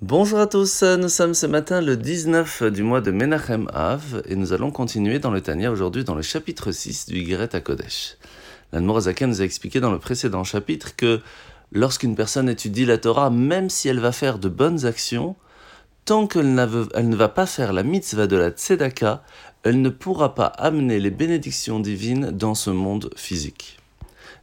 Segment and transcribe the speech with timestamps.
[0.00, 4.34] Bonjour à tous, nous sommes ce matin le 19 du mois de Menachem Av et
[4.34, 8.16] nous allons continuer dans le Tania aujourd'hui dans le chapitre 6 du Yigret à Kodesh.
[8.72, 11.20] L'Anmorazaken nous a expliqué dans le précédent chapitre que
[11.70, 15.36] lorsqu'une personne étudie la Torah, même si elle va faire de bonnes actions,
[16.04, 19.22] tant qu'elle ne va pas faire la mitzvah de la tzedaka,
[19.62, 23.78] elle ne pourra pas amener les bénédictions divines dans ce monde physique.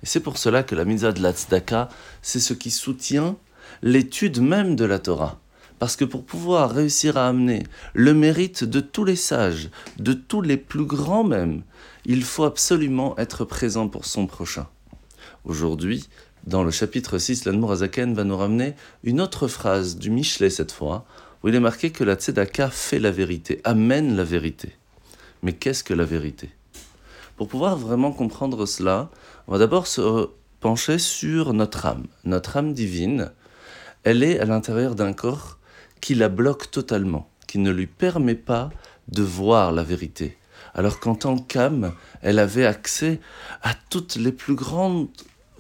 [0.02, 1.90] Et c'est pour cela que la mitzvah de la tzedaka,
[2.22, 3.36] c'est ce qui soutient
[3.82, 5.40] l'étude même de la Torah.
[5.80, 10.42] Parce que pour pouvoir réussir à amener le mérite de tous les sages, de tous
[10.42, 11.64] les plus grands même,
[12.06, 14.68] il faut absolument être présent pour son prochain.
[15.44, 16.08] Aujourd'hui,
[16.46, 21.06] dans le chapitre 6, l'Anmorazaken va nous ramener une autre phrase du Michelet cette fois,
[21.44, 24.76] où il est marqué que la tzedaka fait la vérité, amène la vérité.
[25.44, 26.52] Mais qu'est-ce que la vérité?
[27.38, 29.10] Pour pouvoir vraiment comprendre cela,
[29.48, 30.30] on va d'abord se
[30.60, 32.06] pencher sur notre âme.
[32.24, 33.32] Notre âme divine,
[34.04, 35.58] elle est à l'intérieur d'un corps
[36.00, 38.70] qui la bloque totalement, qui ne lui permet pas
[39.08, 40.38] de voir la vérité.
[40.74, 43.20] Alors qu'en tant qu'âme, elle avait accès
[43.62, 45.10] à toutes les plus grandes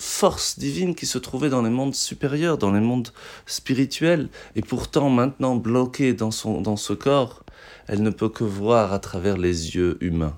[0.01, 3.09] force divine qui se trouvait dans les mondes supérieurs, dans les mondes
[3.45, 7.43] spirituels, et pourtant maintenant bloquée dans, son, dans ce corps,
[7.87, 10.37] elle ne peut que voir à travers les yeux humains.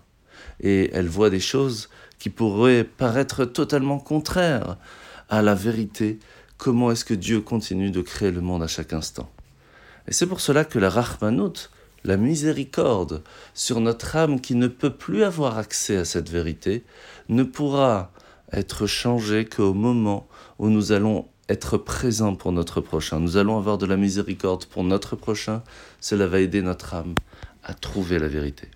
[0.60, 4.78] Et elle voit des choses qui pourraient paraître totalement contraires
[5.30, 6.20] à la vérité.
[6.64, 9.30] Comment est-ce que Dieu continue de créer le monde à chaque instant
[10.08, 11.70] Et c'est pour cela que la Rahmanout,
[12.06, 13.22] la miséricorde
[13.54, 16.86] sur notre âme qui ne peut plus avoir accès à cette vérité,
[17.28, 18.14] ne pourra
[18.54, 20.26] être changé qu'au moment
[20.58, 23.20] où nous allons être présents pour notre prochain.
[23.20, 25.64] Nous allons avoir de la miséricorde pour notre prochain.
[26.00, 27.16] Cela va aider notre âme
[27.66, 28.70] à trouver la vérité.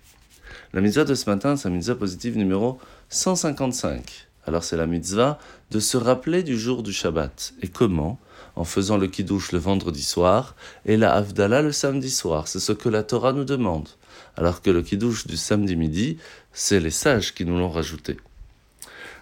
[0.74, 4.28] La mitzvah de ce matin, c'est la mitzvah positive numéro 155.
[4.46, 5.38] Alors c'est la mitzvah
[5.70, 7.54] de se rappeler du jour du Shabbat.
[7.62, 8.18] Et comment?
[8.56, 12.48] En faisant le kiddush le vendredi soir et la Havdalah le samedi soir.
[12.48, 13.88] C'est ce que la Torah nous demande.
[14.36, 16.18] Alors que le kiddush du samedi midi,
[16.52, 18.16] c'est les sages qui nous l'ont rajouté.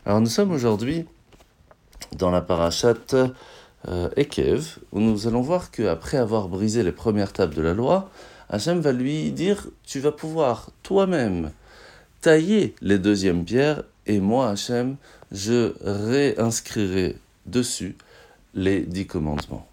[0.04, 1.06] Alors nous sommes aujourd'hui
[2.16, 3.16] dans la parachate
[3.88, 8.10] euh, Ekev, où nous allons voir qu'après avoir brisé les premières tables de la loi,
[8.48, 11.50] Hachem va lui dire Tu vas pouvoir toi-même
[12.20, 14.96] tailler les deuxièmes pierres, et moi, Hachem,
[15.32, 17.96] je réinscrirai dessus
[18.54, 19.66] les dix commandements.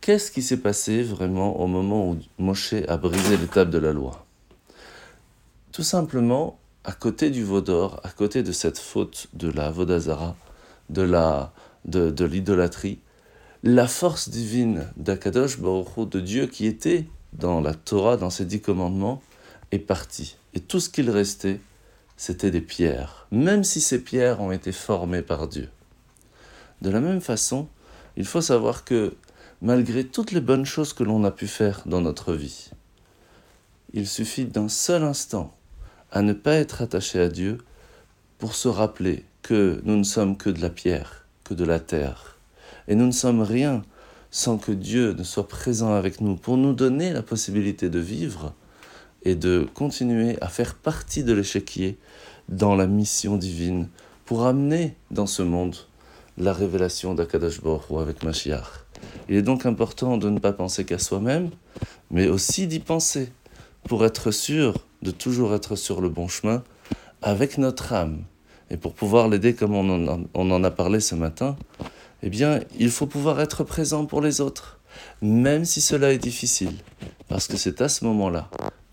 [0.00, 3.92] Qu'est-ce qui s'est passé vraiment au moment où Moshe a brisé les tables de la
[3.92, 4.24] loi?
[5.72, 10.36] Tout simplement, à côté du Vaudor, à côté de cette faute de la Vodazara,
[10.88, 11.52] de la
[11.84, 12.98] de, l'idolâtrie,
[13.62, 19.22] la force divine d'Akadosh de Dieu qui était dans la Torah, dans ses dix commandements,
[19.70, 20.36] est partie.
[20.54, 21.60] Et tout ce qu'il restait,
[22.20, 25.70] c'était des pierres, même si ces pierres ont été formées par Dieu.
[26.82, 27.66] De la même façon,
[28.18, 29.14] il faut savoir que
[29.62, 32.72] malgré toutes les bonnes choses que l'on a pu faire dans notre vie,
[33.94, 35.56] il suffit d'un seul instant
[36.12, 37.56] à ne pas être attaché à Dieu
[38.36, 42.36] pour se rappeler que nous ne sommes que de la pierre, que de la terre.
[42.86, 43.82] Et nous ne sommes rien
[44.30, 48.52] sans que Dieu ne soit présent avec nous pour nous donner la possibilité de vivre
[49.24, 51.98] et de continuer à faire partie de l'échiquier
[52.48, 53.88] dans la mission divine
[54.24, 55.76] pour amener dans ce monde
[56.38, 58.86] la révélation d'Akadash Baruch avec Mashiach.
[59.28, 61.50] Il est donc important de ne pas penser qu'à soi-même,
[62.10, 63.32] mais aussi d'y penser
[63.88, 66.62] pour être sûr de toujours être sur le bon chemin
[67.22, 68.24] avec notre âme.
[68.70, 71.56] Et pour pouvoir l'aider comme on en, a, on en a parlé ce matin,
[72.22, 74.78] eh bien, il faut pouvoir être présent pour les autres,
[75.22, 76.74] même si cela est difficile,
[77.28, 78.50] parce que c'est à ce moment-là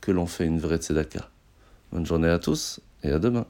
[0.07, 1.29] que l'on fait une vraie tzedaka.
[1.91, 3.45] Bonne journée à tous et à demain.